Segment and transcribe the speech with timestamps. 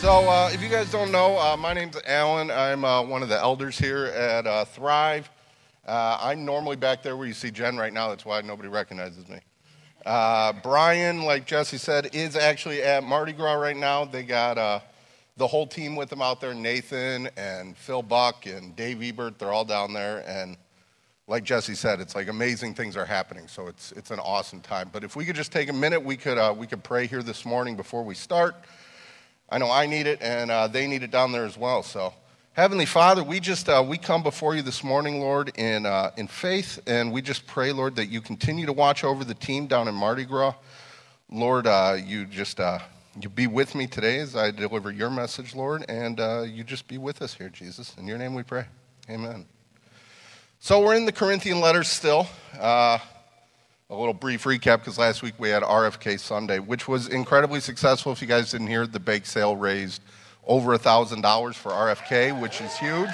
[0.00, 2.50] So, uh, if you guys don't know, uh, my name's Alan.
[2.50, 5.28] I'm uh, one of the elders here at uh, Thrive.
[5.86, 8.08] Uh, I'm normally back there where you see Jen right now.
[8.08, 9.40] That's why nobody recognizes me.
[10.06, 14.06] Uh, Brian, like Jesse said, is actually at Mardi Gras right now.
[14.06, 14.82] They got
[15.36, 19.38] the whole team with them out there Nathan and Phil Buck and Dave Ebert.
[19.38, 20.24] They're all down there.
[20.26, 20.56] And
[21.26, 23.48] like Jesse said, it's like amazing things are happening.
[23.48, 24.88] So, it's, it's an awesome time.
[24.90, 27.44] But if we could just take a minute, we could, we could pray here this
[27.44, 28.54] morning before we start.
[29.52, 31.82] I know I need it, and uh, they need it down there as well.
[31.82, 32.14] So,
[32.52, 36.28] Heavenly Father, we just uh, we come before you this morning, Lord, in uh, in
[36.28, 39.88] faith, and we just pray, Lord, that you continue to watch over the team down
[39.88, 40.54] in Mardi Gras.
[41.32, 42.78] Lord, uh, you just uh,
[43.20, 46.86] you be with me today as I deliver your message, Lord, and uh, you just
[46.86, 47.96] be with us here, Jesus.
[47.98, 48.66] In your name we pray.
[49.08, 49.46] Amen.
[50.60, 52.28] So we're in the Corinthian letters still
[53.90, 58.12] a little brief recap because last week we had RFK Sunday, which was incredibly successful.
[58.12, 60.00] If you guys didn't hear, the bake sale raised
[60.46, 63.10] over $1,000 for RFK, which is huge.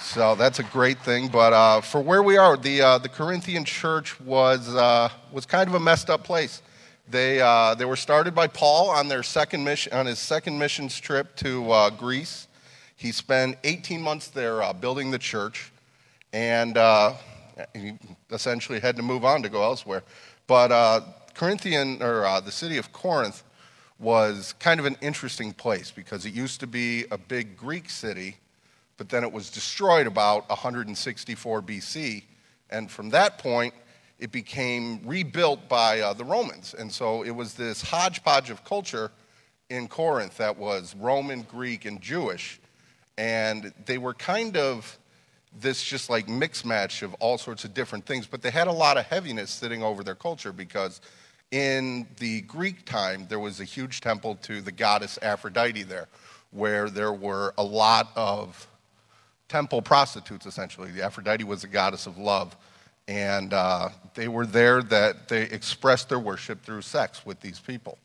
[0.00, 1.28] So that's a great thing.
[1.28, 5.68] But uh, for where we are, the, uh, the Corinthian church was, uh, was kind
[5.68, 6.62] of a messed up place.
[7.08, 10.98] They, uh, they were started by Paul on, their second mission, on his second missions
[11.00, 12.46] trip to uh, Greece.
[12.94, 15.72] He spent 18 months there uh, building the church.
[16.32, 16.78] And
[17.74, 17.94] he
[18.30, 20.02] essentially had to move on to go elsewhere.
[20.46, 21.00] But uh,
[21.34, 23.42] Corinthian, or uh, the city of Corinth,
[23.98, 28.36] was kind of an interesting place because it used to be a big Greek city,
[28.96, 32.24] but then it was destroyed about 164 BC.
[32.70, 33.74] And from that point,
[34.18, 36.74] it became rebuilt by uh, the Romans.
[36.74, 39.10] And so it was this hodgepodge of culture
[39.70, 42.60] in Corinth that was Roman, Greek, and Jewish.
[43.16, 44.98] And they were kind of
[45.60, 48.72] this just like mix match of all sorts of different things, but they had a
[48.72, 51.00] lot of heaviness sitting over their culture because
[51.50, 56.08] in the Greek time, there was a huge temple to the goddess Aphrodite there,
[56.50, 58.66] where there were a lot of
[59.48, 60.90] temple prostitutes, essentially.
[60.90, 62.56] The Aphrodite was a goddess of love.
[63.06, 67.98] And uh, they were there that they expressed their worship through sex with these people.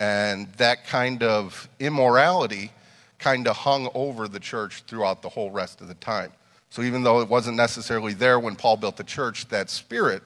[0.00, 2.70] And that kind of immorality
[3.18, 6.32] kind of hung over the church throughout the whole rest of the time.
[6.70, 10.22] So even though it wasn't necessarily there when Paul built the church, that spirit,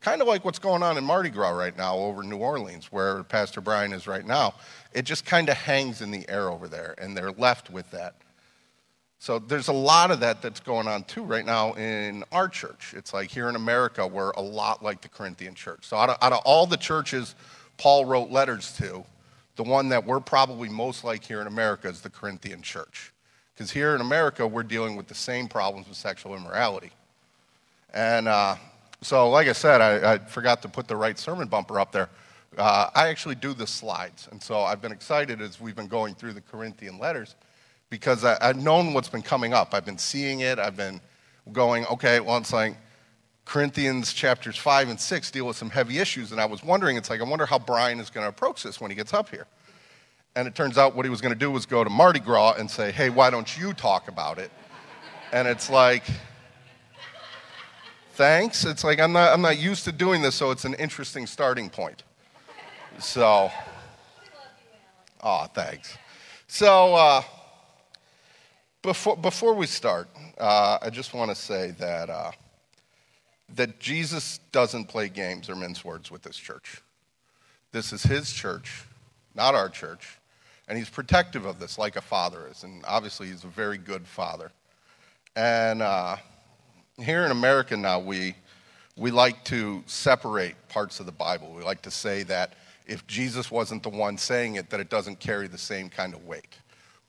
[0.00, 3.22] kind of like what's going on in Mardi Gras right now over New Orleans, where
[3.24, 4.54] Pastor Brian is right now,
[4.92, 8.14] it just kind of hangs in the air over there, and they're left with that.
[9.18, 12.94] So there's a lot of that that's going on too right now in our church.
[12.96, 15.86] It's like here in America, we're a lot like the Corinthian church.
[15.86, 17.34] So out of, out of all the churches
[17.78, 19.04] Paul wrote letters to,
[19.56, 23.12] the one that we're probably most like here in America is the Corinthian church.
[23.56, 26.90] Because here in America, we're dealing with the same problems with sexual immorality.
[27.94, 28.56] And uh,
[29.00, 32.10] so, like I said, I, I, forgot to put the right sermon bumper up there.
[32.58, 34.28] Uh, I actually do the slides.
[34.30, 37.34] And so I've been excited as we've been going through the Corinthian letters
[37.88, 39.72] because I, I've known what's been coming up.
[39.72, 40.58] I've been seeing it.
[40.58, 41.00] I've been
[41.50, 42.76] going, okay, well, it's like
[43.46, 46.30] Corinthians chapters 5 and 6 deal with some heavy issues.
[46.32, 48.82] And I was wondering, it's like, I wonder how Brian is going to approach this
[48.82, 49.46] when he gets up here.
[50.36, 52.56] And it turns out what he was going to do was go to Mardi Gras
[52.58, 54.50] and say, hey, why don't you talk about it?
[55.32, 56.04] And it's like,
[58.12, 58.66] thanks.
[58.66, 61.70] It's like, I'm not, I'm not used to doing this, so it's an interesting starting
[61.70, 62.02] point.
[62.98, 63.50] So,
[65.22, 65.96] oh, thanks.
[66.48, 67.22] So, uh,
[68.82, 72.30] before, before we start, uh, I just want to say that, uh,
[73.54, 76.82] that Jesus doesn't play games or mince words with this church.
[77.72, 78.84] This is his church,
[79.34, 80.18] not our church.
[80.68, 82.64] And he's protective of this like a father is.
[82.64, 84.50] And obviously, he's a very good father.
[85.36, 86.16] And uh,
[86.98, 88.34] here in America now, we,
[88.96, 91.52] we like to separate parts of the Bible.
[91.52, 92.54] We like to say that
[92.86, 96.24] if Jesus wasn't the one saying it, that it doesn't carry the same kind of
[96.24, 96.56] weight.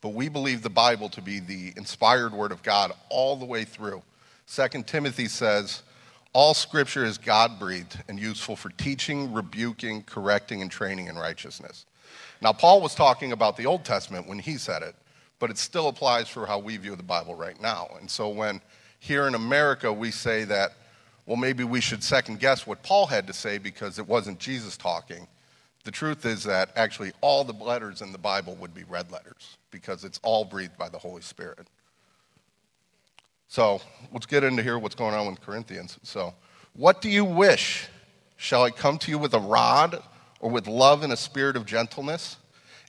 [0.02, 3.64] But we believe the Bible to be the inspired word of God all the way
[3.64, 4.04] through.
[4.46, 5.84] Second Timothy says,
[6.34, 11.86] all scripture is God breathed and useful for teaching, rebuking, correcting, and training in righteousness.
[12.42, 14.96] Now, Paul was talking about the Old Testament when he said it,
[15.40, 17.90] but it still applies for how we view the Bible right now.
[18.00, 18.62] And so when
[19.00, 20.74] here in America we say that,
[21.26, 24.78] well, maybe we should second guess what Paul had to say because it wasn't Jesus
[24.78, 25.28] talking,
[25.84, 29.58] The truth is that actually all the letters in the Bible would be red letters
[29.72, 31.68] because it's all breathed by the Holy Spirit.
[33.48, 33.82] So
[34.12, 35.98] let's get into here what's going on with Corinthians.
[36.04, 36.34] So,
[36.74, 37.88] what do you wish?
[38.36, 40.04] Shall I come to you with a rod
[40.40, 42.38] or with love and a spirit of gentleness?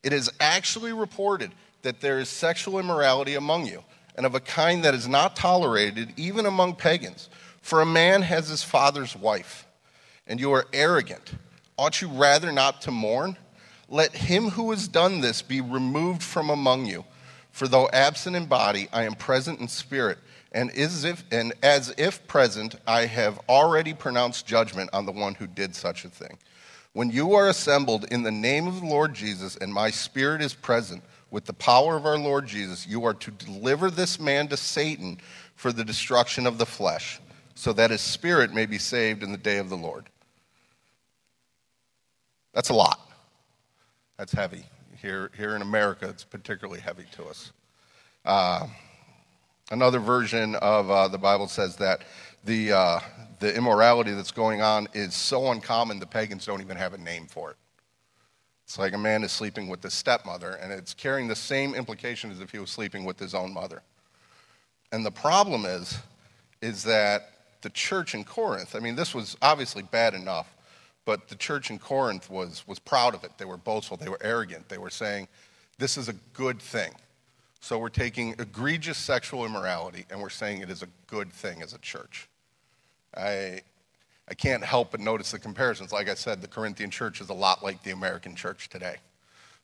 [0.03, 1.53] It is actually reported
[1.83, 3.85] that there is sexual immorality among you,
[4.17, 7.29] and of a kind that is not tolerated even among pagans.
[7.63, 9.67] For a man has his father's wife,
[10.27, 11.33] and you are arrogant.
[11.77, 13.37] Ought you rather not to mourn?
[13.89, 17.05] Let him who has done this be removed from among you.
[17.53, 20.19] For though absent in body, I am present in spirit
[20.53, 25.35] and, as if, and as if present, I have already pronounced judgment on the one
[25.35, 26.39] who did such a thing.
[26.93, 30.55] When you are assembled in the name of the Lord Jesus, and my spirit is
[30.55, 34.57] present with the power of our Lord Jesus, you are to deliver this man to
[34.57, 35.19] Satan
[35.55, 37.21] for the destruction of the flesh,
[37.55, 40.09] so that his spirit may be saved in the day of the Lord.
[42.55, 43.01] That's a lot.
[44.17, 44.65] That's heavy.
[45.01, 47.53] Here, here in America, it's particularly heavy to us.
[48.25, 48.67] Uh,
[49.71, 52.03] Another version of uh, the Bible says that
[52.43, 53.01] the, uh,
[53.39, 57.27] the immorality that's going on is so uncommon the pagans don't even have a name
[57.27, 57.57] for it.
[58.65, 62.31] It's like a man is sleeping with his stepmother, and it's carrying the same implication
[62.31, 63.83] as if he was sleeping with his own mother.
[64.93, 65.99] And the problem is,
[66.61, 67.31] is that
[67.63, 70.55] the church in Corinth, I mean, this was obviously bad enough,
[71.05, 73.31] but the church in Corinth was, was proud of it.
[73.39, 75.29] They were boastful, they were arrogant, they were saying,
[75.79, 76.93] this is a good thing.
[77.61, 81.73] So we're taking egregious sexual immorality and we're saying it is a good thing as
[81.73, 82.29] a church.
[83.17, 83.61] I,
[84.29, 85.93] I can't help but notice the comparisons.
[85.93, 88.97] Like I said, the Corinthian church is a lot like the American church today.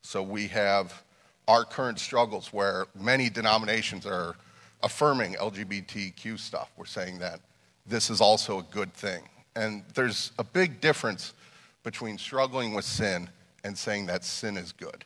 [0.02, 1.02] So we have
[1.48, 4.36] our current struggles where many denominations are
[4.82, 6.70] affirming LGBTQ stuff.
[6.76, 7.40] We're saying that
[7.86, 9.22] this is also a good thing.
[9.56, 11.34] And there's a big difference
[11.82, 13.28] between struggling with sin
[13.62, 15.04] and saying that sin is good.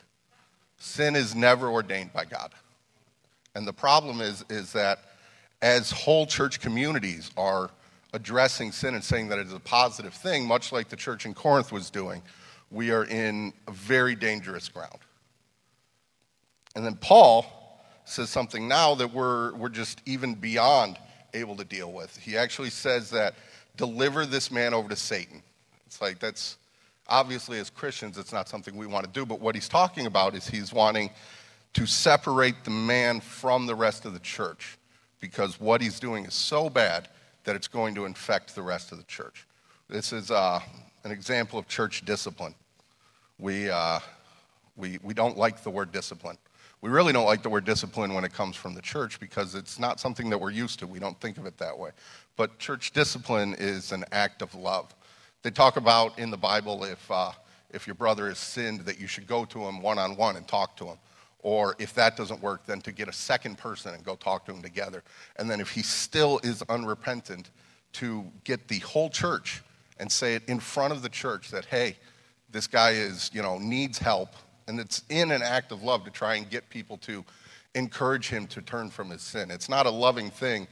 [0.79, 2.53] Sin is never ordained by God.
[3.55, 5.01] And the problem is, is that
[5.61, 7.71] as whole church communities are
[8.13, 11.35] addressing sin and saying that it is a positive thing, much like the church in
[11.35, 12.23] Corinth was doing,
[12.71, 14.99] we are in a very dangerous ground.
[16.75, 17.47] And then Paul
[18.05, 20.99] says something now that we're, we're just even beyond
[21.35, 22.17] able to deal with.
[22.17, 23.35] He actually says that
[23.77, 25.43] deliver this man over to Satan.
[25.87, 26.57] It's like that's
[27.07, 30.35] obviously as Christians, it's not something we want to do, but what he's talking about
[30.35, 31.11] is he's wanting
[31.75, 34.79] to separate the man from the rest of the church
[35.21, 37.09] because what he's doing is so bad
[37.45, 39.47] that it's going to infect the rest of the church.
[39.89, 40.61] This is uh,
[41.05, 42.55] an example of church discipline.
[43.39, 44.01] We, uh,
[44.77, 46.37] we, we don't like the word discipline.
[46.81, 49.79] We really don't like the word discipline when it comes from the church because it's
[49.79, 50.87] not something that we're used to.
[50.87, 51.91] We don't think of it that way.
[52.37, 54.95] But church discipline is an act of love.
[55.43, 57.33] They talk about in the Bible if, uh,
[57.71, 60.47] if your brother has sinned, that you should go to him one on one and
[60.47, 60.99] talk to him.
[61.41, 64.53] Or if that doesn't work, then to get a second person and go talk to
[64.53, 65.05] him together.
[65.37, 67.51] And then if he still is unrepentant,
[67.95, 69.63] to get the whole church
[69.99, 71.97] and say it in front of the church that, hey,
[72.51, 74.31] this guy is, you know, needs help.
[74.67, 77.25] And it's in an act of love to try and get people to
[77.75, 79.51] encourage him to turn from his sin.
[79.51, 80.69] It's not a loving thing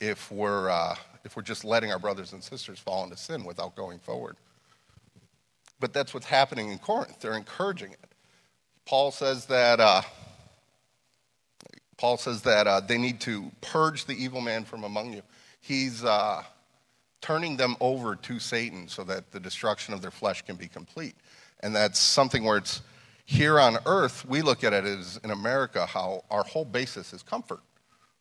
[0.00, 0.94] if we're, uh,
[1.24, 4.36] if we're just letting our brothers and sisters fall into sin without going forward.
[5.80, 7.20] But that's what's happening in Corinth.
[7.20, 8.09] They're encouraging it.
[8.90, 10.02] Paul says that, uh,
[11.96, 15.22] Paul says that uh, they need to purge the evil man from among you.
[15.60, 16.42] He's uh,
[17.20, 21.14] turning them over to Satan so that the destruction of their flesh can be complete.
[21.60, 22.82] And that's something where it's
[23.26, 27.22] here on earth, we look at it as in America, how our whole basis is
[27.22, 27.60] comfort.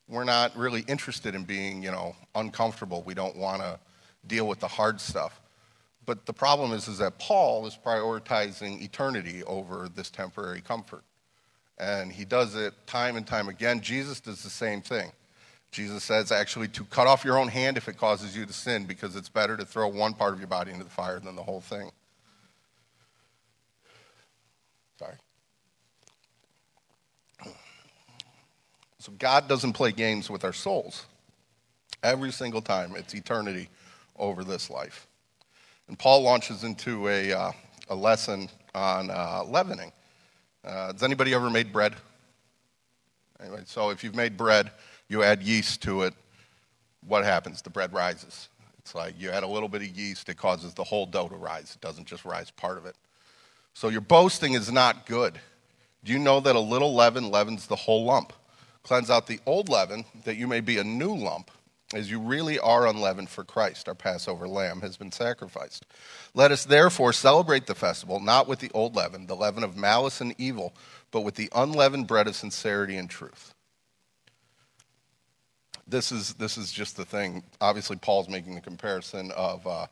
[0.07, 3.01] We're not really interested in being, you know, uncomfortable.
[3.01, 3.79] We don't want to
[4.27, 5.41] deal with the hard stuff.
[6.09, 11.03] But the problem is, is that Paul is prioritizing eternity over this temporary comfort.
[11.77, 13.79] And he does it time and time again.
[13.79, 15.11] Jesus does the same thing.
[15.69, 18.85] Jesus says actually to cut off your own hand if it causes you to sin
[18.85, 21.43] because it's better to throw one part of your body into the fire than the
[21.43, 21.91] whole thing.
[24.97, 25.13] Sorry.
[28.97, 31.05] So God doesn't play games with our souls.
[32.01, 33.69] Every single time, it's eternity
[34.17, 35.05] over this life.
[35.89, 37.51] And Paul launches into a, uh,
[37.89, 39.91] a lesson on uh, leavening.
[40.63, 41.95] Uh, has anybody ever made bread?
[43.41, 44.69] Anyway, so if you've made bread,
[45.07, 46.13] you add yeast to it,
[47.07, 47.63] what happens?
[47.63, 48.49] The bread rises.
[48.77, 51.35] It's like you add a little bit of yeast, it causes the whole dough to
[51.35, 51.73] rise.
[51.73, 52.95] It doesn't just rise part of it.
[53.73, 55.39] So your boasting is not good.
[56.03, 58.31] Do you know that a little leaven leavens the whole lump?
[58.83, 61.49] Cleanse out the old leaven, that you may be a new lump,
[61.93, 65.85] as you really are unleavened for Christ, our Passover lamb, has been sacrificed.
[66.33, 70.21] Let us therefore celebrate the festival, not with the old leaven, the leaven of malice
[70.21, 70.73] and evil,
[71.11, 73.53] but with the unleavened bread of sincerity and truth.
[75.87, 77.41] This is, this is just the thing.
[77.59, 79.87] Obviously, Paul's making the comparison of uh,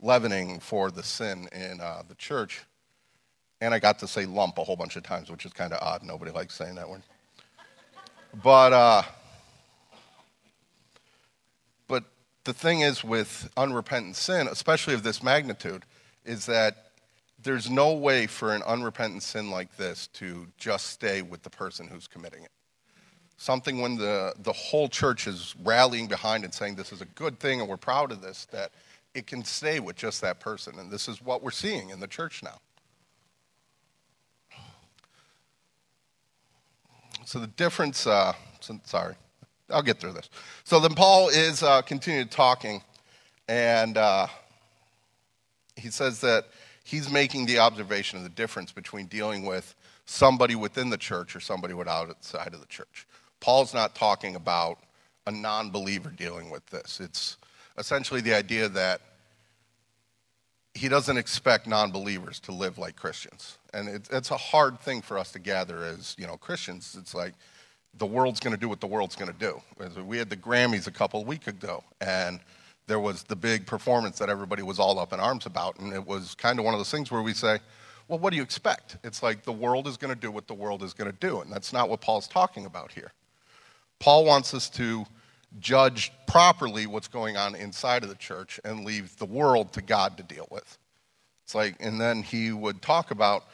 [0.00, 2.62] leavening for the sin in uh, the church.
[3.60, 5.82] And I got to say lump a whole bunch of times, which is kind of
[5.82, 6.02] odd.
[6.04, 7.02] Nobody likes saying that word.
[8.42, 9.02] But, uh,
[11.88, 12.04] but
[12.46, 15.84] the thing is with unrepentant sin, especially of this magnitude,
[16.24, 16.92] is that
[17.42, 21.88] there's no way for an unrepentant sin like this to just stay with the person
[21.88, 22.50] who's committing it.
[23.36, 27.38] Something when the, the whole church is rallying behind and saying this is a good
[27.40, 28.70] thing and we're proud of this, that
[29.12, 30.78] it can stay with just that person.
[30.78, 32.58] And this is what we're seeing in the church now.
[37.24, 38.34] So the difference, uh,
[38.84, 39.16] sorry,
[39.70, 40.30] I'll get through this.
[40.64, 42.82] So then Paul is uh, continued talking,
[43.48, 44.28] and uh,
[45.76, 46.46] he says that
[46.84, 51.40] he's making the observation of the difference between dealing with somebody within the church or
[51.40, 53.06] somebody without outside of the church.
[53.40, 54.78] Paul's not talking about
[55.26, 57.00] a non believer dealing with this.
[57.00, 57.36] It's
[57.76, 59.00] essentially the idea that
[60.74, 63.58] he doesn't expect non believers to live like Christians.
[63.74, 66.96] And it, it's a hard thing for us to gather as you know Christians.
[66.98, 67.34] It's like
[67.98, 69.60] the world's going to do what the world's going to do.
[70.02, 72.40] We had the Grammys a couple weeks ago, and
[72.86, 75.78] there was the big performance that everybody was all up in arms about.
[75.78, 77.58] And it was kind of one of those things where we say,
[78.08, 78.98] well, what do you expect?
[79.02, 81.40] It's like the world is going to do what the world is going to do.
[81.40, 83.12] And that's not what Paul's talking about here.
[83.98, 85.06] Paul wants us to
[85.58, 90.16] judge properly what's going on inside of the church and leave the world to God
[90.18, 90.78] to deal with.
[91.44, 93.44] It's like, and then he would talk about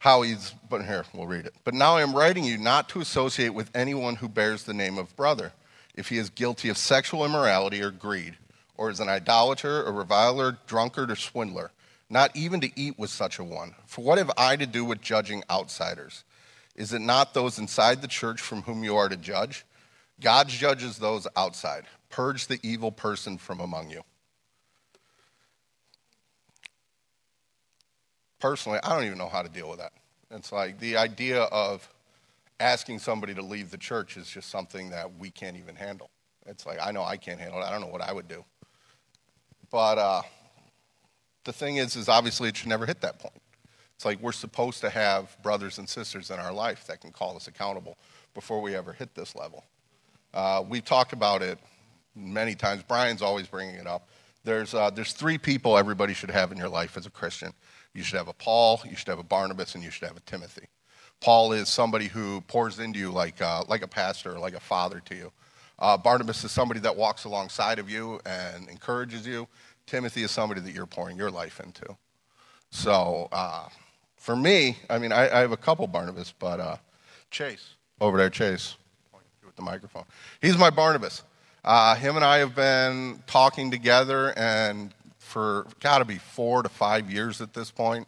[0.00, 1.54] how he's, but here, we'll read it.
[1.62, 4.98] But now I am writing you not to associate with anyone who bears the name
[4.98, 5.52] of brother,
[5.94, 8.36] if he is guilty of sexual immorality or greed
[8.80, 11.70] or is an idolater, a reviler, drunkard, or swindler,
[12.08, 13.74] not even to eat with such a one.
[13.84, 16.24] For what have I to do with judging outsiders?
[16.76, 19.66] Is it not those inside the church from whom you are to judge?
[20.18, 21.84] God judges those outside.
[22.08, 24.00] Purge the evil person from among you.
[28.40, 29.92] Personally, I don't even know how to deal with that.
[30.30, 31.88] It's like the idea of
[32.58, 36.10] asking somebody to leave the church is just something that we can't even handle.
[36.46, 37.64] It's like, I know I can't handle it.
[37.64, 38.44] I don't know what I would do.
[39.70, 40.22] But uh,
[41.44, 43.40] the thing is, is obviously it should never hit that point.
[43.94, 47.36] It's like we're supposed to have brothers and sisters in our life that can call
[47.36, 47.98] us accountable
[48.34, 49.64] before we ever hit this level.
[50.32, 51.58] Uh, we've talked about it
[52.14, 52.82] many times.
[52.82, 54.08] Brian's always bringing it up.
[54.42, 57.52] There's, uh, there's three people everybody should have in your life as a Christian.
[57.94, 60.20] You should have a Paul, you should have a Barnabas, and you should have a
[60.20, 60.66] Timothy.
[61.20, 65.00] Paul is somebody who pours into you like, uh, like a pastor, like a father
[65.06, 65.32] to you.
[65.78, 69.48] Uh, Barnabas is somebody that walks alongside of you and encourages you.
[69.86, 71.96] Timothy is somebody that you're pouring your life into.
[72.70, 73.68] So uh,
[74.16, 76.76] for me, I mean, I, I, have a couple Barnabas, but uh,
[77.30, 78.76] Chase, over there, Chase,
[79.44, 80.04] with the microphone.
[80.40, 81.22] He's my Barnabas.
[81.64, 84.94] Uh, him and I have been talking together, and
[85.30, 88.06] for got to be four to five years at this point,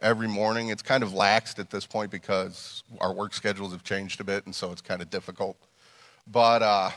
[0.00, 0.68] every morning.
[0.68, 4.44] It's kind of laxed at this point because our work schedules have changed a bit,
[4.46, 5.56] and so it's kind of difficult.
[6.30, 6.90] But uh,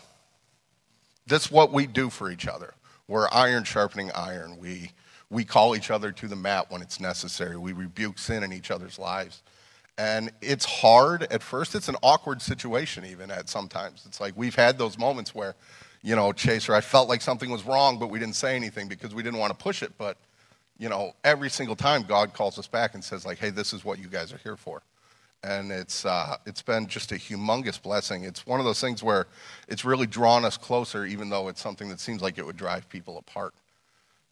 [1.26, 2.74] that's what we do for each other.
[3.08, 4.58] We're iron sharpening iron.
[4.60, 4.92] We,
[5.30, 7.58] we call each other to the mat when it's necessary.
[7.58, 9.42] We rebuke sin in each other's lives.
[9.98, 11.76] And it's hard at first.
[11.76, 14.04] It's an awkward situation, even at sometimes.
[14.06, 15.56] It's like we've had those moments where,
[16.02, 19.14] you know, Chaser, I felt like something was wrong, but we didn't say anything because
[19.14, 19.92] we didn't want to push it.
[19.98, 20.18] But,
[20.78, 23.86] you know, every single time God calls us back and says, like, hey, this is
[23.86, 24.82] what you guys are here for
[25.44, 28.24] and it's uh, it's been just a humongous blessing.
[28.24, 29.28] It's one of those things where
[29.68, 32.88] it's really drawn us closer, even though it's something that seems like it would drive
[32.90, 33.54] people apart.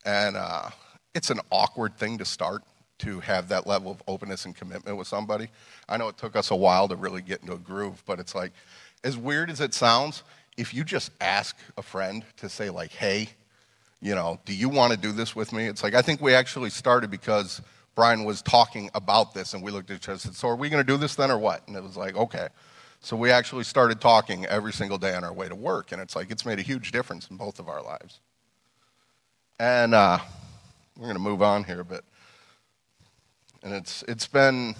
[0.05, 0.69] And uh,
[1.15, 2.63] it's an awkward thing to start
[2.99, 5.49] to have that level of openness and commitment with somebody.
[5.88, 8.35] I know it took us a while to really get into a groove, but it's
[8.35, 8.51] like,
[9.03, 10.23] as weird as it sounds,
[10.59, 13.29] if you just ask a friend to say like, "Hey,
[14.01, 16.33] you know, do you want to do this with me?" It's like I think we
[16.33, 17.61] actually started because
[17.99, 20.55] Brian was talking about this, and we looked at each other and said, So are
[20.55, 21.67] we going to do this then or what?
[21.67, 22.47] And it was like, Okay.
[23.01, 26.15] So we actually started talking every single day on our way to work, and it's
[26.15, 28.21] like it's made a huge difference in both of our lives.
[29.59, 30.19] And uh,
[30.95, 32.05] we're going to move on here a bit.
[33.63, 34.75] And it's, it's been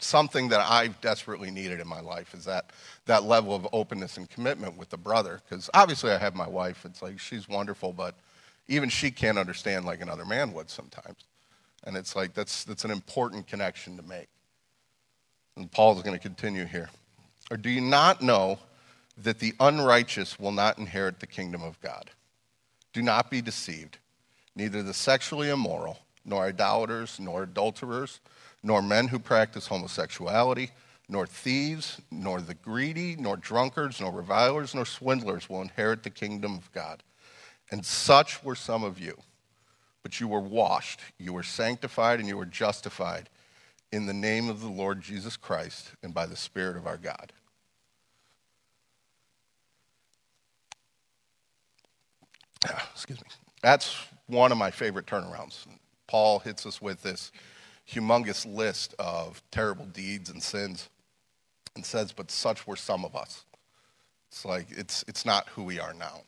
[0.00, 2.70] something that I've desperately needed in my life is that,
[3.06, 5.40] that level of openness and commitment with the brother.
[5.48, 6.84] Because obviously I have my wife.
[6.84, 8.14] It's like she's wonderful, but
[8.68, 11.24] even she can't understand like another man would sometimes.
[11.84, 14.28] And it's like that's, that's an important connection to make.
[15.56, 16.90] And Paul's going to continue here.
[17.50, 18.58] Or do you not know
[19.22, 22.10] that the unrighteous will not inherit the kingdom of God.
[22.92, 23.98] Do not be deceived.
[24.56, 28.20] Neither the sexually immoral, nor idolaters, nor adulterers,
[28.62, 30.70] nor men who practice homosexuality,
[31.08, 36.54] nor thieves, nor the greedy, nor drunkards, nor revilers, nor swindlers will inherit the kingdom
[36.54, 37.02] of God.
[37.70, 39.16] And such were some of you.
[40.02, 43.28] But you were washed, you were sanctified, and you were justified
[43.92, 47.32] in the name of the Lord Jesus Christ and by the Spirit of our God.
[52.66, 53.28] Ah, excuse me.
[53.62, 55.66] That's one of my favorite turnarounds.
[56.06, 57.32] Paul hits us with this
[57.90, 60.88] humongous list of terrible deeds and sins
[61.74, 63.44] and says, But such were some of us.
[64.28, 66.20] It's like, it's, it's not who we are now.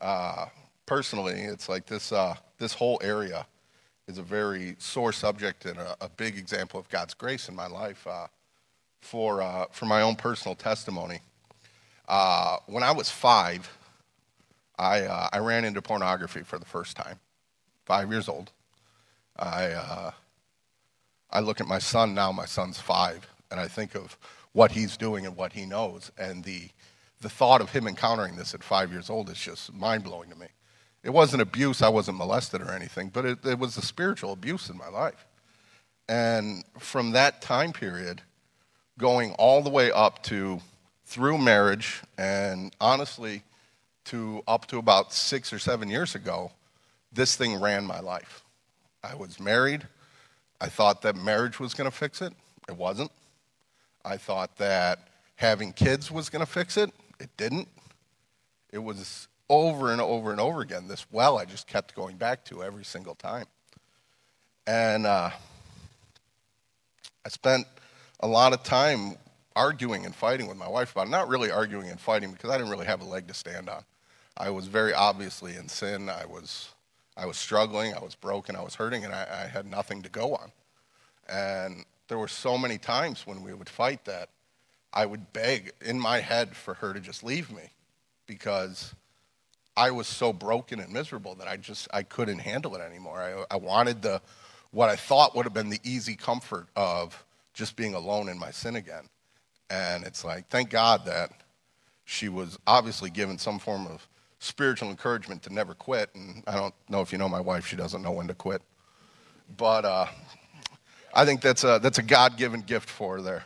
[0.00, 0.46] Uh,
[0.86, 3.46] personally, it's like this, uh, this whole area
[4.06, 7.66] is a very sore subject and a, a big example of God's grace in my
[7.66, 8.06] life.
[8.06, 8.26] Uh,
[9.00, 11.20] for, uh, for my own personal testimony,
[12.08, 13.70] uh, when I was five,
[14.78, 17.18] I, uh, I ran into pornography for the first time,
[17.84, 18.50] five years old.
[19.38, 20.12] I,
[21.30, 24.16] I look at my son now, my son's five, and I think of
[24.52, 26.10] what he's doing and what he knows.
[26.18, 26.68] And the,
[27.20, 30.36] the thought of him encountering this at five years old is just mind blowing to
[30.36, 30.46] me.
[31.02, 34.68] It wasn't abuse, I wasn't molested or anything, but it, it was a spiritual abuse
[34.68, 35.26] in my life.
[36.08, 38.22] And from that time period,
[38.98, 40.60] going all the way up to
[41.04, 43.42] through marriage, and honestly,
[44.06, 46.50] to up to about six or seven years ago,
[47.12, 48.42] this thing ran my life.
[49.02, 49.86] I was married.
[50.60, 52.32] I thought that marriage was going to fix it.
[52.68, 53.10] It wasn't.
[54.04, 56.90] I thought that having kids was going to fix it.
[57.20, 57.68] It didn't.
[58.72, 60.88] It was over and over and over again.
[60.88, 63.46] This well I just kept going back to every single time.
[64.66, 65.30] And uh,
[67.24, 67.66] I spent
[68.20, 69.16] a lot of time
[69.56, 71.10] arguing and fighting with my wife about it.
[71.10, 73.82] Not really arguing and fighting because I didn't really have a leg to stand on.
[74.36, 76.08] I was very obviously in sin.
[76.08, 76.68] I was,
[77.18, 77.94] I was struggling.
[77.94, 78.54] I was broken.
[78.54, 80.52] I was hurting, and I, I had nothing to go on.
[81.28, 84.30] And there were so many times when we would fight that
[84.92, 87.64] I would beg in my head for her to just leave me
[88.26, 88.94] because
[89.76, 93.18] I was so broken and miserable that I just I couldn't handle it anymore.
[93.50, 94.22] I, I wanted the
[94.70, 98.50] what I thought would have been the easy comfort of just being alone in my
[98.50, 99.04] sin again.
[99.70, 101.30] And it's like, thank God that
[102.04, 104.06] she was obviously given some form of
[104.38, 106.10] spiritual encouragement to never quit.
[106.14, 108.62] And I don't know if you know my wife, she doesn't know when to quit.
[109.56, 110.06] But uh,
[111.14, 113.44] I think that's a, that's a God given gift for her there.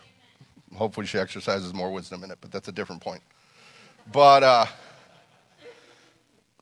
[0.75, 3.23] Hopefully, she exercises more wisdom in it, but that's a different point.
[4.11, 4.67] But, uh,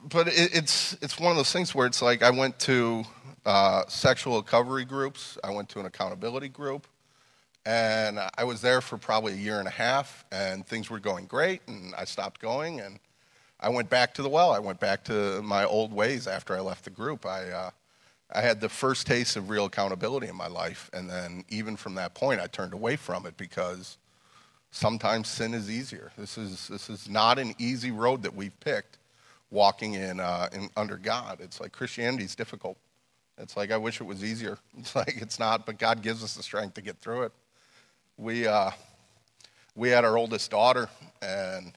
[0.03, 3.05] but it, it's, it's one of those things where it's like I went to
[3.47, 6.87] uh, sexual recovery groups, I went to an accountability group,
[7.65, 11.27] and I was there for probably a year and a half, and things were going
[11.27, 12.99] great, and I stopped going, and
[13.61, 14.53] I went back to the well.
[14.53, 17.27] I went back to my old ways after I left the group.
[17.27, 17.71] I, uh,
[18.33, 21.95] I had the first taste of real accountability in my life, and then even from
[21.97, 23.99] that point, I turned away from it because
[24.71, 26.11] sometimes sin is easier.
[26.17, 28.97] This is, this is not an easy road that we've picked
[29.51, 31.41] walking in, uh, in under God.
[31.41, 32.79] It's like Christianity is difficult.
[33.37, 34.59] It's like I wish it was easier.
[34.79, 37.33] It's like it's not, but God gives us the strength to get through it.
[38.17, 38.71] We, uh,
[39.75, 40.89] we had our oldest daughter,
[41.21, 41.73] and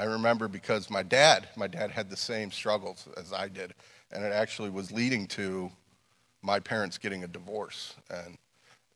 [0.00, 3.74] I remember because my dad, my dad had the same struggles as I did,
[4.10, 5.70] and it actually was leading to
[6.40, 7.96] my parents getting a divorce.
[8.08, 8.38] And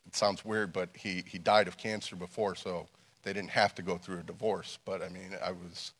[0.07, 2.87] it sounds weird, but he, he died of cancer before, so
[3.21, 4.79] they didn't have to go through a divorce.
[4.83, 5.91] But I mean, I was,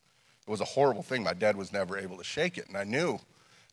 [0.44, 1.22] it was a horrible thing.
[1.22, 2.66] My dad was never able to shake it.
[2.66, 3.20] And I knew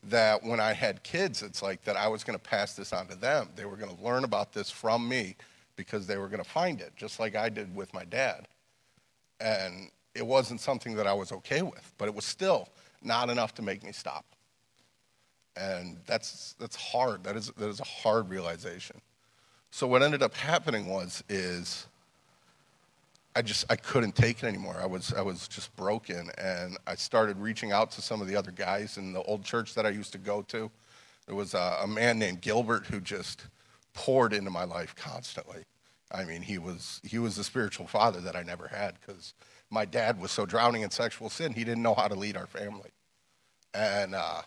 [0.04, 3.08] that when I had kids, it's like that I was going to pass this on
[3.08, 3.48] to them.
[3.56, 5.34] They were going to learn about this from me
[5.74, 8.46] because they were going to find it, just like I did with my dad.
[9.40, 12.68] And it wasn't something that I was okay with, but it was still
[13.02, 14.24] not enough to make me stop.
[15.56, 17.24] And that's, that's hard.
[17.24, 19.00] That is, that is a hard realization.
[19.70, 21.86] So what ended up happening was is
[23.36, 24.76] I just I couldn't take it anymore.
[24.80, 28.36] I was I was just broken, and I started reaching out to some of the
[28.36, 30.70] other guys in the old church that I used to go to.
[31.26, 33.46] There was a, a man named Gilbert who just
[33.92, 35.64] poured into my life constantly.
[36.12, 39.34] I mean, he was he was the spiritual father that I never had because
[39.74, 42.46] my dad was so drowning in sexual sin, he didn't know how to lead our
[42.46, 42.90] family.
[43.74, 44.42] And uh,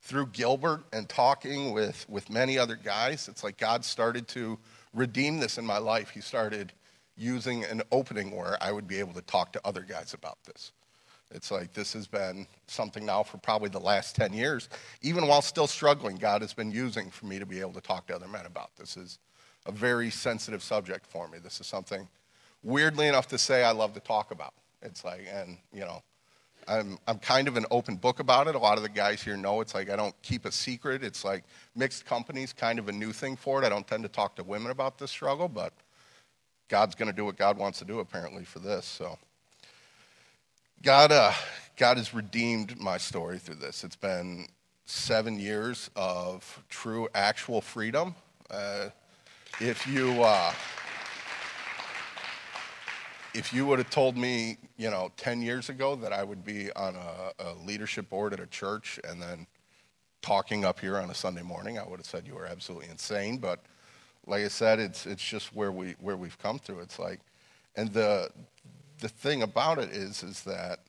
[0.00, 4.58] through Gilbert and talking with, with many other guys, it's like God started to
[4.94, 6.10] redeem this in my life.
[6.10, 6.72] He started
[7.16, 10.72] using an opening where I would be able to talk to other guys about this.
[11.32, 14.68] It's like this has been something now for probably the last 10 years.
[15.02, 18.06] Even while still struggling, God has been using for me to be able to talk
[18.08, 18.74] to other men about.
[18.76, 19.18] This is
[19.66, 21.38] a very sensitive subject for me.
[21.38, 22.08] This is something
[22.62, 24.54] weirdly enough to say I love to talk about.
[24.82, 26.02] It's like, and, you know,
[26.68, 28.54] I'm, I'm kind of an open book about it.
[28.54, 31.02] A lot of the guys here know it's like I don't keep a secret.
[31.02, 31.44] It's like
[31.74, 33.66] mixed companies, kind of a new thing for it.
[33.66, 35.72] I don't tend to talk to women about this struggle, but
[36.68, 38.86] God's going to do what God wants to do apparently for this.
[38.86, 39.18] So
[40.82, 41.32] God, uh,
[41.76, 43.82] God has redeemed my story through this.
[43.82, 44.46] It's been
[44.86, 48.14] seven years of true, actual freedom.
[48.50, 48.90] Uh,
[49.60, 50.52] if you uh,
[53.34, 56.72] if you would have told me, you know, 10 years ago that I would be
[56.72, 59.46] on a, a, leadership board at a church and then
[60.22, 63.38] talking up here on a Sunday morning, I would have said you were absolutely insane.
[63.38, 63.60] But
[64.26, 66.80] like I said, it's, it's just where, we, where we've come through.
[66.80, 67.20] It's like,
[67.76, 68.30] and the,
[69.00, 70.80] the thing about it is, is that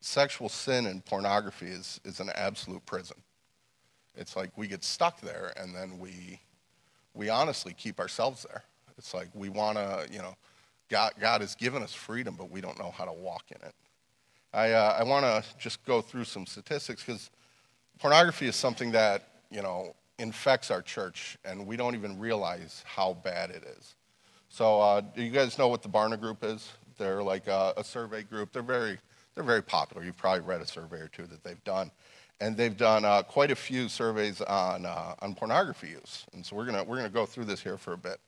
[0.00, 3.18] sexual sin and pornography is, is an absolute prison.
[4.16, 6.40] It's like we get stuck there and then we,
[7.14, 8.62] we honestly keep ourselves there.
[8.96, 10.34] It's like we want to, you know,
[10.88, 13.74] God, God has given us freedom, but we don't know how to walk in it.
[14.52, 17.30] I, uh, I want to just go through some statistics because
[17.98, 23.14] pornography is something that, you know, infects our church, and we don't even realize how
[23.14, 23.94] bad it is.
[24.48, 26.72] So, uh, do you guys know what the Barna Group is?
[26.96, 28.52] They're like a, a survey group.
[28.52, 28.98] They're very,
[29.34, 30.04] they're very popular.
[30.04, 31.90] You've probably read a survey or two that they've done.
[32.40, 36.24] And they've done uh, quite a few surveys on, uh, on pornography use.
[36.32, 38.20] And so we're going we're gonna go through this here for a bit.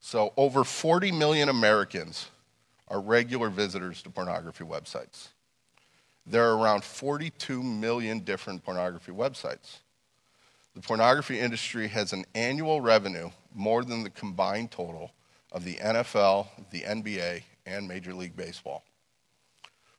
[0.00, 2.30] So, over 40 million Americans
[2.88, 5.28] are regular visitors to pornography websites.
[6.26, 9.78] There are around 42 million different pornography websites.
[10.74, 15.12] The pornography industry has an annual revenue more than the combined total
[15.52, 18.84] of the NFL, the NBA, and Major League Baseball.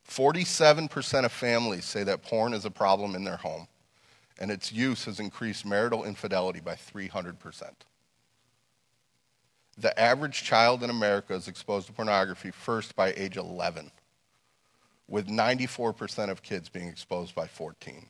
[0.08, 3.68] 47% of families say that porn is a problem in their home,
[4.40, 7.36] and its use has increased marital infidelity by 300%
[9.78, 13.92] the average child in America is exposed to pornography first by age 11,
[15.08, 18.06] with 94% of kids being exposed by 14.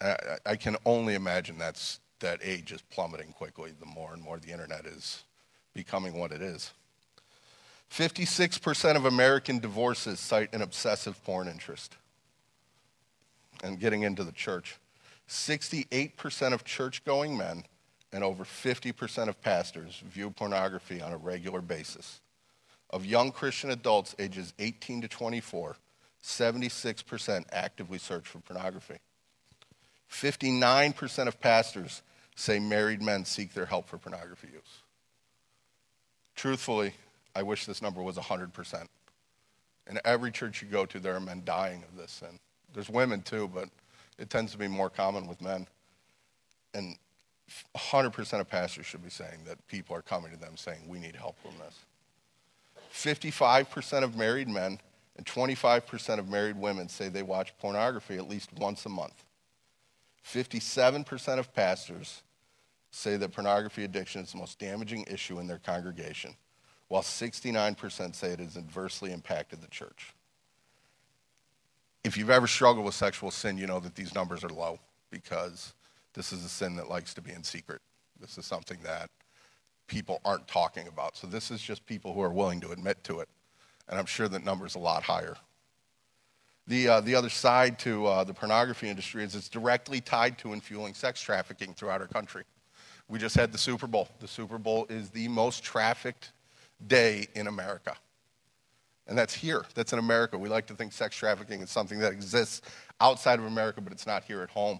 [0.00, 4.38] I, I can only imagine that's, that age is plummeting quickly the more and more
[4.38, 5.22] the internet is
[5.74, 6.72] becoming what it is.
[7.90, 11.96] 56% of American divorces cite an obsessive porn interest.
[13.62, 14.76] And getting into the church,
[15.28, 17.64] 68% of church going men
[18.12, 22.20] and over 50% of pastors view pornography on a regular basis.
[22.90, 25.76] Of young Christian adults ages 18 to 24,
[26.22, 28.98] 76% actively search for pornography.
[30.10, 32.02] 59% of pastors
[32.36, 34.82] say married men seek their help for pornography use.
[36.34, 36.92] Truthfully,
[37.34, 38.86] I wish this number was 100%.
[39.90, 42.38] In every church you go to, there are men dying of this sin.
[42.74, 43.68] There's women too, but
[44.18, 45.66] it tends to be more common with men.
[46.74, 46.96] And
[47.76, 51.16] 100% of pastors should be saying that people are coming to them saying, we need
[51.16, 51.78] help from this.
[52.92, 54.78] 55% of married men
[55.16, 59.24] and 25% of married women say they watch pornography at least once a month.
[60.26, 62.22] 57% of pastors
[62.90, 66.34] say that pornography addiction is the most damaging issue in their congregation,
[66.88, 70.12] while 69% say it has adversely impacted the church.
[72.04, 74.78] If you've ever struggled with sexual sin, you know that these numbers are low
[75.10, 75.72] because
[76.14, 77.80] this is a sin that likes to be in secret.
[78.20, 79.10] This is something that
[79.86, 81.16] people aren't talking about.
[81.16, 83.28] So this is just people who are willing to admit to it.
[83.88, 85.36] And I'm sure that number is a lot higher.
[86.68, 90.52] The, uh, the other side to uh, the pornography industry is it's directly tied to
[90.52, 92.44] and fueling sex trafficking throughout our country.
[93.08, 94.08] We just had the Super Bowl.
[94.20, 96.32] The Super Bowl is the most trafficked
[96.86, 97.96] day in America.
[99.08, 99.64] And that's here.
[99.74, 100.38] That's in America.
[100.38, 102.62] We like to think sex trafficking is something that exists
[103.00, 104.78] outside of America, but it's not here at home.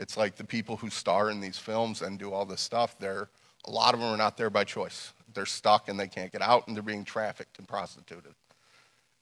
[0.00, 3.28] It's like the people who star in these films and do all this stuff, they're,
[3.66, 5.12] a lot of them are not there by choice.
[5.34, 8.32] They're stuck and they can't get out and they're being trafficked and prostituted.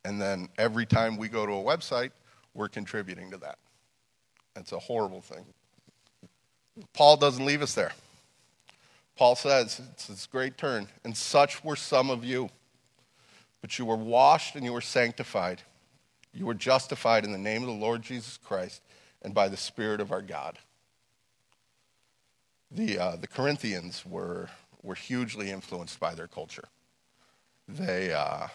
[0.05, 2.13] And then every time we go to a website,
[2.55, 3.59] we're contributing to that.
[4.55, 5.45] It's a horrible thing.
[6.93, 7.93] Paul doesn't leave us there.
[9.17, 12.51] Paul says, it's this great turn, and such were some of you.
[13.61, 15.61] But you were washed and you were sanctified.
[16.33, 18.81] You were justified in the name of the Lord Jesus Christ
[19.23, 20.57] and by the Spirit of our God.
[22.71, 24.49] The, uh, the Corinthians were,
[24.83, 26.65] were hugely influenced by their culture.
[27.67, 28.49] They, uh,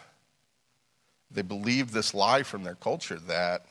[1.31, 3.65] they believed this lie from their culture that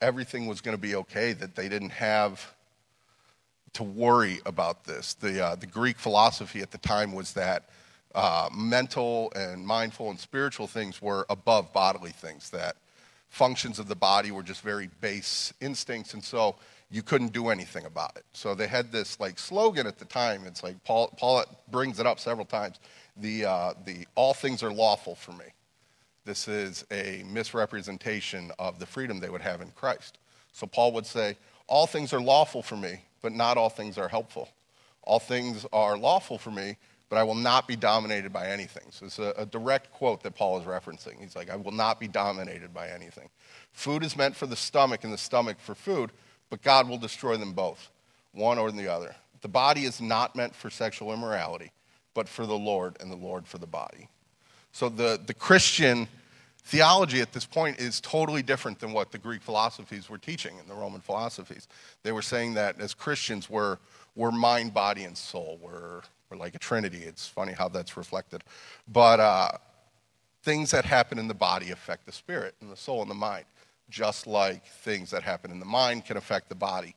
[0.00, 2.54] everything was going to be okay, that they didn't have
[3.72, 5.14] to worry about this.
[5.14, 7.70] The, uh, the Greek philosophy at the time was that
[8.14, 12.76] uh, mental and mindful and spiritual things were above bodily things, that
[13.30, 16.56] functions of the body were just very base instincts, and so
[16.92, 18.24] you couldn't do anything about it.
[18.34, 20.44] So they had this like slogan at the time.
[20.46, 22.78] It's like Paul, Paul brings it up several times.
[23.16, 25.46] The, uh, the all things are lawful for me.
[26.26, 30.18] This is a misrepresentation of the freedom they would have in Christ.
[30.52, 34.08] So Paul would say, All things are lawful for me, but not all things are
[34.08, 34.50] helpful.
[35.02, 36.76] All things are lawful for me,
[37.08, 38.84] but I will not be dominated by anything.
[38.90, 41.20] So it's a, a, direct quote that Paul is referencing.
[41.20, 43.28] He's like, I will not be dominated by anything.
[43.72, 46.12] Food is meant for the stomach and the stomach for food,
[46.52, 47.88] but God will destroy them both,
[48.32, 49.16] one or the other.
[49.40, 51.72] The body is not meant for sexual immorality,
[52.12, 54.10] but for the Lord, and the Lord for the body.
[54.70, 56.06] So the, the Christian
[56.64, 60.68] theology at this point is totally different than what the Greek philosophies were teaching and
[60.68, 61.68] the Roman philosophies.
[62.02, 63.78] They were saying that as Christians, we're,
[64.14, 65.58] we're mind, body, and soul.
[65.62, 66.98] We're, we're like a trinity.
[66.98, 68.44] It's funny how that's reflected.
[68.92, 69.52] But uh,
[70.42, 73.46] things that happen in the body affect the spirit and the soul and the mind,
[73.92, 76.96] just like things that happen in the mind can affect the body.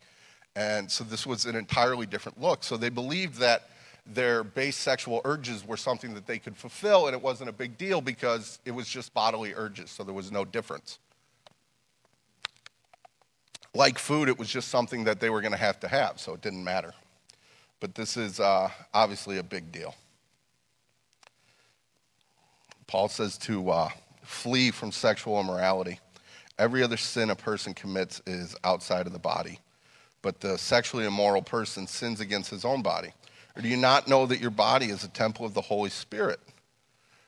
[0.55, 2.63] And so this was an entirely different look.
[2.63, 3.69] So they believed that
[4.07, 7.77] their base sexual urges were something that they could fulfill, and it wasn't a big
[7.77, 10.99] deal because it was just bodily urges, so there was no difference.
[13.73, 16.33] Like food, it was just something that they were going to have to have, so
[16.33, 16.93] it didn't matter.
[17.79, 19.95] But this is uh, obviously a big deal.
[22.87, 23.89] Paul says to uh,
[24.21, 25.99] flee from sexual immorality.
[26.57, 29.59] Every other sin a person commits is outside of the body
[30.25, 33.09] but the sexually immoral person sins against his own body?
[33.55, 36.39] Or do you not know that your body is a temple of the Holy Spirit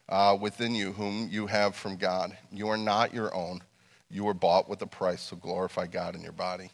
[0.10, 2.36] uh, within you, whom you have from God?
[2.52, 3.62] You are not your own.
[4.10, 6.72] You were bought with a price, so glorify God in your body.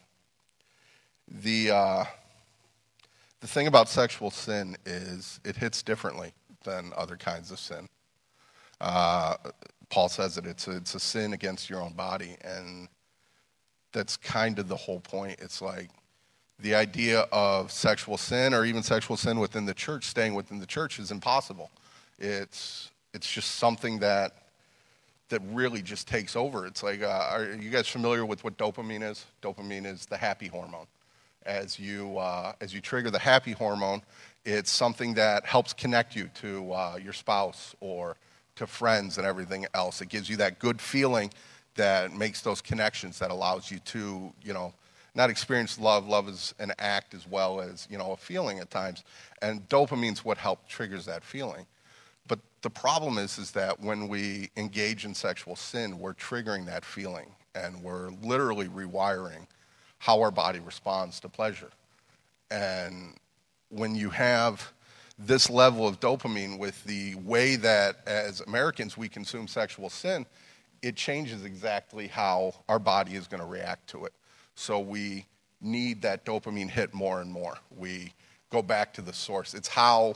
[1.27, 2.05] The, uh,
[3.41, 6.31] the thing about sexual sin is it hits differently
[6.63, 7.89] than other kinds of sin.
[8.79, 9.35] Uh,
[9.93, 12.87] Paul says that it's a, it's a sin against your own body, and
[13.91, 15.37] that's kind of the whole point.
[15.39, 15.91] It's like
[16.57, 20.65] the idea of sexual sin or even sexual sin within the church, staying within the
[20.65, 21.69] church, is impossible.
[22.17, 24.47] It's, it's just something that,
[25.29, 26.65] that really just takes over.
[26.65, 29.27] It's like, uh, are you guys familiar with what dopamine is?
[29.43, 30.87] Dopamine is the happy hormone.
[31.45, 34.01] As you, uh, as you trigger the happy hormone,
[34.43, 38.17] it's something that helps connect you to uh, your spouse or
[38.55, 40.01] to friends and everything else.
[40.01, 41.31] It gives you that good feeling
[41.75, 44.73] that makes those connections that allows you to, you know,
[45.15, 46.07] not experience love.
[46.07, 49.03] Love is an act as well as, you know, a feeling at times.
[49.41, 51.65] And dopamine's what helps triggers that feeling.
[52.27, 56.85] But the problem is, is that when we engage in sexual sin, we're triggering that
[56.85, 59.47] feeling and we're literally rewiring
[59.99, 61.69] how our body responds to pleasure.
[62.49, 63.15] And
[63.69, 64.73] when you have
[65.25, 70.25] this level of dopamine with the way that as Americans we consume sexual sin,
[70.81, 74.13] it changes exactly how our body is going to react to it.
[74.55, 75.25] So we
[75.61, 77.57] need that dopamine hit more and more.
[77.75, 78.13] We
[78.51, 79.53] go back to the source.
[79.53, 80.15] It's how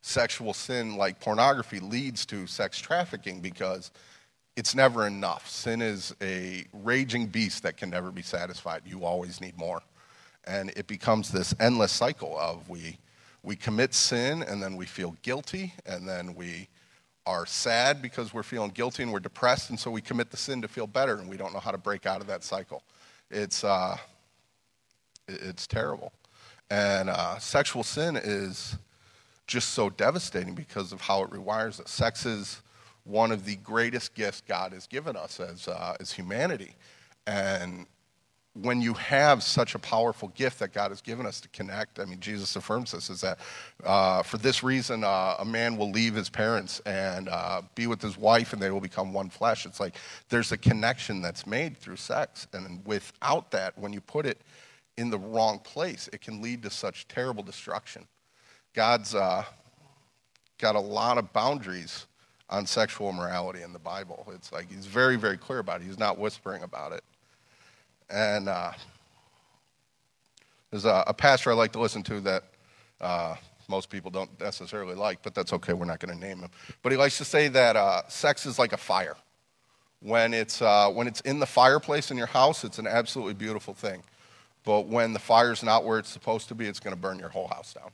[0.00, 3.92] sexual sin, like pornography, leads to sex trafficking because
[4.56, 5.48] it's never enough.
[5.48, 8.82] Sin is a raging beast that can never be satisfied.
[8.84, 9.80] You always need more.
[10.44, 12.98] And it becomes this endless cycle of we,
[13.42, 16.68] we commit sin and then we feel guilty and then we
[17.26, 20.62] are sad because we're feeling guilty and we're depressed and so we commit the sin
[20.62, 22.82] to feel better and we don't know how to break out of that cycle.
[23.30, 23.96] It's, uh,
[25.28, 26.12] it's terrible.
[26.70, 28.76] And uh, sexual sin is
[29.46, 31.90] just so devastating because of how it rewires us.
[31.90, 32.62] Sex is
[33.04, 36.74] one of the greatest gifts God has given us as, uh, as humanity.
[37.26, 37.86] And
[38.54, 42.04] when you have such a powerful gift that God has given us to connect, I
[42.04, 43.38] mean, Jesus affirms this, is that
[43.82, 48.02] uh, for this reason, uh, a man will leave his parents and uh, be with
[48.02, 49.64] his wife, and they will become one flesh.
[49.64, 49.96] It's like
[50.28, 52.46] there's a connection that's made through sex.
[52.52, 54.38] And without that, when you put it
[54.98, 58.06] in the wrong place, it can lead to such terrible destruction.
[58.74, 59.44] God's uh,
[60.58, 62.06] got a lot of boundaries
[62.50, 64.30] on sexual morality in the Bible.
[64.34, 65.84] It's like he's very, very clear about it.
[65.84, 67.02] He's not whispering about it.
[68.12, 68.72] And uh,
[70.70, 72.44] there's a, a, pastor I like to listen to that
[73.00, 73.36] uh,
[73.68, 75.72] most people don't necessarily like, but that's okay.
[75.72, 76.50] We're not going to name him.
[76.82, 79.16] But he likes to say that uh, sex is like a fire.
[80.00, 83.72] When it's, uh, when it's in the fireplace in your house, it's an absolutely beautiful
[83.72, 84.02] thing.
[84.62, 87.30] But when the fire's not where it's supposed to be, it's going to burn your
[87.30, 87.90] whole house down.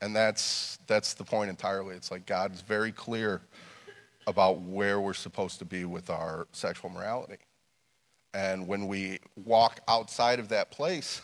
[0.00, 1.96] And that's, that's the point entirely.
[1.96, 3.42] It's like God's very clear
[4.28, 7.38] about where we're supposed to be with our sexual morality.
[8.32, 11.22] And when we walk outside of that place,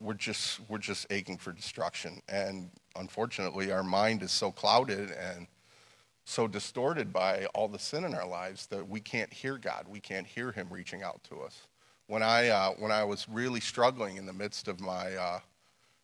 [0.00, 2.22] we're just, we're just aching for destruction.
[2.28, 5.48] And unfortunately, our mind is so clouded and
[6.24, 9.86] so distorted by all the sin in our lives that we can't hear God.
[9.88, 11.66] We can't hear Him reaching out to us.
[12.06, 15.40] When I, uh, when I was really struggling in the midst of my, uh,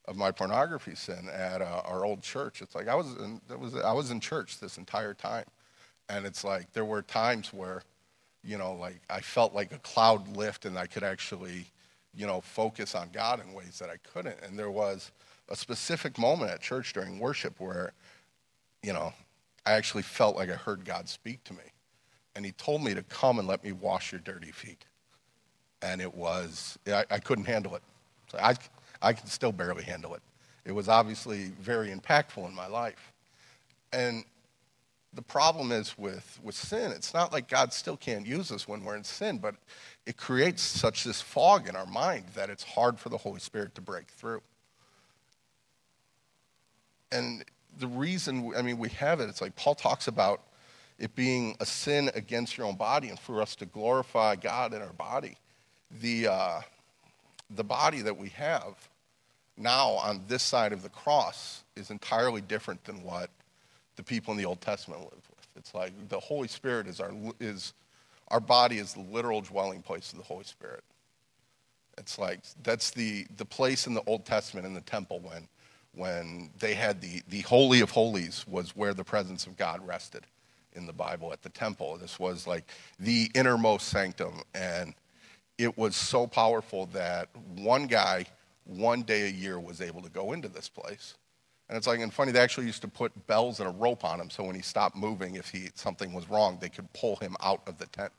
[0.06, 3.76] of my pornography sin at uh, our old church, it's like I was, in, was,
[3.76, 5.44] I was in church this entire time.
[6.08, 7.82] And it's like there were times where,
[8.44, 11.66] you know, like I felt like a cloud lift and I could actually,
[12.14, 14.36] you know, focus on God in ways that I couldn't.
[14.42, 15.10] And there was
[15.48, 17.92] a specific moment at church during worship where,
[18.82, 19.12] you know,
[19.66, 21.62] I actually felt like I heard God speak to me.
[22.36, 24.84] And he told me to come and let me wash your dirty feet.
[25.80, 27.82] And it was, I, I couldn't handle it.
[28.30, 28.54] So I,
[29.00, 30.22] I can still barely handle it.
[30.64, 33.12] It was obviously very impactful in my life.
[33.92, 34.24] And
[35.14, 38.84] the problem is with, with sin, it's not like God still can't use us when
[38.84, 39.54] we're in sin, but
[40.06, 43.74] it creates such this fog in our mind that it's hard for the Holy Spirit
[43.76, 44.42] to break through.
[47.12, 47.44] And
[47.78, 50.42] the reason, I mean, we have it, it's like Paul talks about
[50.98, 54.80] it being a sin against your own body and for us to glorify God in
[54.80, 55.36] our body.
[56.00, 56.60] The, uh,
[57.50, 58.88] the body that we have
[59.56, 63.30] now on this side of the cross is entirely different than what
[63.96, 65.46] the people in the Old Testament lived with.
[65.56, 67.74] It's like the Holy Spirit is our, is,
[68.28, 70.82] our body is the literal dwelling place of the Holy Spirit.
[71.96, 75.48] It's like that's the, the place in the Old Testament in the temple when,
[75.94, 80.26] when they had the, the Holy of Holies was where the presence of God rested
[80.74, 81.96] in the Bible at the temple.
[81.96, 82.64] This was like
[82.98, 84.42] the innermost sanctum.
[84.54, 84.94] And
[85.58, 88.26] it was so powerful that one guy,
[88.64, 91.14] one day a year, was able to go into this place.
[91.68, 94.20] And it's like, and funny, they actually used to put bells and a rope on
[94.20, 97.36] him so when he stopped moving, if he, something was wrong, they could pull him
[97.42, 98.12] out of the tent.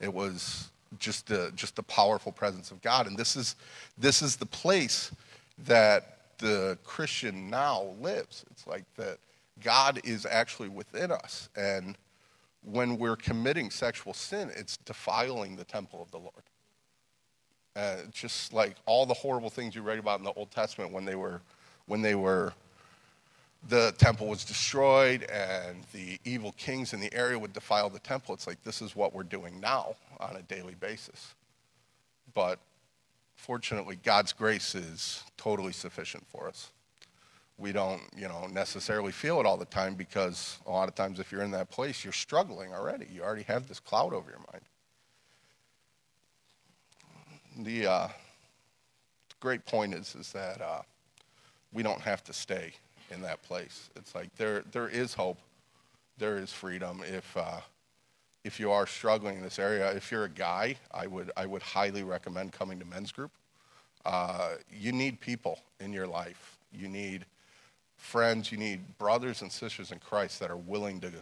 [0.00, 3.06] It was just the, just the powerful presence of God.
[3.06, 3.54] And this is,
[3.98, 5.12] this is the place
[5.66, 8.44] that the Christian now lives.
[8.50, 9.18] It's like that
[9.62, 11.50] God is actually within us.
[11.56, 11.98] And
[12.62, 16.32] when we're committing sexual sin, it's defiling the temple of the Lord.
[17.76, 21.04] Uh, just like all the horrible things you read about in the Old Testament when
[21.04, 21.40] they were,
[21.86, 22.52] when they were
[23.68, 28.34] the temple was destroyed and the evil kings in the area would defile the temple.
[28.34, 31.34] It's like this is what we're doing now on a daily basis.
[32.34, 32.58] But
[33.36, 36.70] fortunately, God's grace is totally sufficient for us.
[37.58, 41.20] We don't, you know, necessarily feel it all the time because a lot of times
[41.20, 43.06] if you're in that place, you're struggling already.
[43.12, 44.64] You already have this cloud over your mind.
[47.58, 48.08] The, uh,
[49.40, 50.82] great point is, is that uh,
[51.72, 52.72] we don't have to stay
[53.10, 53.90] in that place.
[53.96, 55.38] It's like there, there is hope,
[56.18, 57.02] there is freedom.
[57.06, 57.60] If, uh,
[58.44, 61.62] if you are struggling in this area, if you're a guy, I would, I would
[61.62, 63.32] highly recommend coming to men's group.
[64.04, 66.58] Uh, you need people in your life.
[66.72, 67.26] You need
[67.96, 71.12] friends, you need brothers and sisters in Christ that are willing to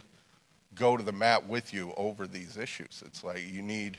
[0.75, 3.03] go to the mat with you over these issues.
[3.05, 3.97] It's like you need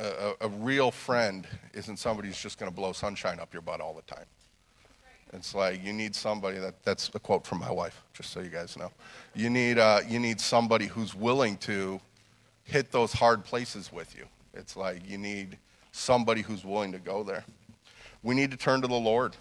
[0.00, 3.80] a, a real friend isn't somebody who's just going to blow sunshine up your butt
[3.80, 4.26] all the time.
[5.32, 8.48] It's like you need somebody that that's a quote from my wife, just so you
[8.48, 8.90] guys know.
[9.34, 12.00] You need uh, you need somebody who's willing to
[12.64, 14.24] hit those hard places with you.
[14.54, 15.58] It's like you need
[15.92, 17.44] somebody who's willing to go there.
[18.22, 19.36] We need to turn to the Lord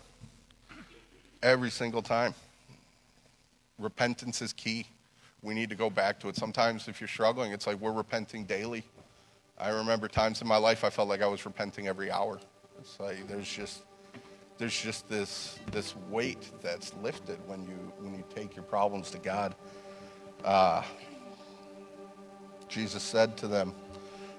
[1.42, 2.34] every single time.
[3.78, 4.86] Repentance is key.
[5.42, 6.36] We need to go back to it.
[6.36, 8.84] Sometimes if you're struggling, it's like we're repenting daily.
[9.58, 12.40] I remember times in my life I felt like I was repenting every hour.
[12.80, 13.84] It's like there's just
[14.58, 19.18] there's just this this weight that's lifted when you when you take your problems to
[19.18, 19.56] God.
[20.44, 20.84] Uh,
[22.68, 23.74] Jesus said to them,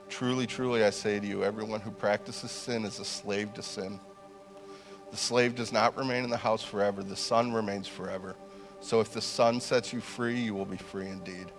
[0.09, 4.01] "Truly, truly, I say to you, everyone who practices sin is a slave to sin.
[5.11, 8.37] The slave does not remain in the house forever; the son remains forever.
[8.81, 11.53] So, if the son sets you free, you will be free indeed."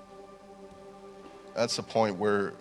[1.56, 2.54] That's the point where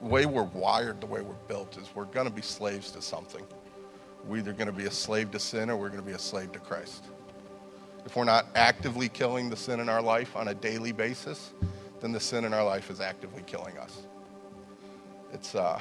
[0.00, 3.02] the way we're wired, the way we're built, is we're going to be slaves to
[3.02, 3.44] something
[4.26, 6.18] we're either going to be a slave to sin or we're going to be a
[6.18, 7.04] slave to Christ.
[8.04, 11.52] If we're not actively killing the sin in our life on a daily basis,
[12.00, 14.06] then the sin in our life is actively killing us.
[15.32, 15.80] It's, uh,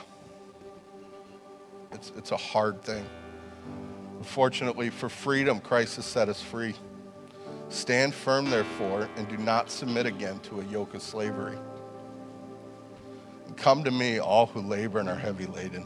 [1.92, 3.06] it's, it's a hard thing.
[4.22, 6.76] Fortunately, for freedom, Christ has set us free.
[7.70, 11.58] Stand firm, therefore, and do not submit again to a yoke of slavery.
[13.56, 15.86] Come to me, all who labor and are heavy laden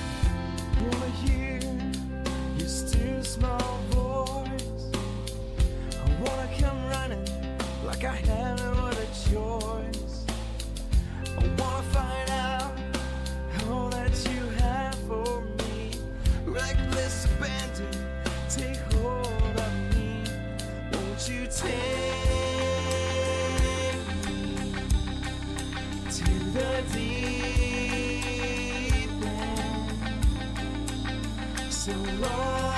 [32.21, 32.70] Long.